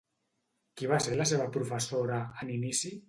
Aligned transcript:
Qui 0.81 0.89
va 0.93 0.99
ser 1.07 1.17
la 1.19 1.27
seva 1.33 1.47
professora, 1.59 2.19
en 2.45 2.51
inici? 2.59 2.93